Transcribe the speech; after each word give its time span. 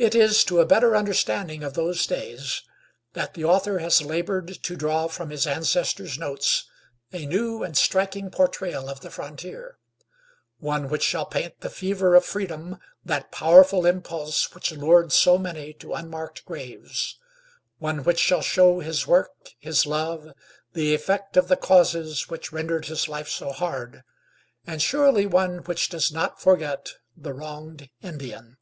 It 0.00 0.14
is 0.14 0.44
to 0.44 0.60
a 0.60 0.64
better 0.64 0.94
understanding 0.94 1.64
of 1.64 1.74
those 1.74 2.06
days 2.06 2.62
that 3.14 3.34
the 3.34 3.42
author 3.44 3.80
has 3.80 4.00
labored 4.00 4.46
to 4.62 4.76
draw 4.76 5.08
from 5.08 5.30
his 5.30 5.44
ancestor's 5.44 6.16
notes 6.16 6.68
a 7.12 7.26
new 7.26 7.64
and 7.64 7.76
striking 7.76 8.30
portrayal 8.30 8.88
of 8.88 9.00
the 9.00 9.10
frontier; 9.10 9.76
one 10.60 10.88
which 10.88 11.02
shall 11.02 11.26
paint 11.26 11.58
the 11.62 11.68
fever 11.68 12.14
of 12.14 12.24
freedom, 12.24 12.78
that 13.04 13.32
powerful 13.32 13.84
impulse 13.84 14.54
which 14.54 14.70
lured 14.70 15.10
so 15.12 15.36
many 15.36 15.72
to 15.72 15.94
unmarked 15.94 16.44
graves; 16.44 17.18
one 17.78 18.04
which 18.04 18.20
shall 18.20 18.40
show 18.40 18.78
his 18.78 19.04
work, 19.04 19.50
his 19.58 19.84
love, 19.84 20.28
the 20.74 20.94
effect 20.94 21.36
of 21.36 21.48
the 21.48 21.56
causes 21.56 22.28
which 22.30 22.52
rendered 22.52 22.84
his 22.86 23.08
life 23.08 23.28
so 23.28 23.50
hard, 23.50 24.04
and 24.64 24.80
surely 24.80 25.26
one 25.26 25.58
which 25.64 25.88
does 25.88 26.12
not 26.12 26.40
forget 26.40 26.90
the 27.16 27.34
wronged 27.34 27.90
Indian. 28.00 28.54